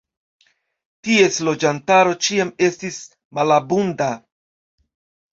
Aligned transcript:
Ties 1.07 1.35
loĝantaro 1.47 2.15
ĉiam 2.27 2.51
estis 2.67 2.97
malabunda. 3.39 4.09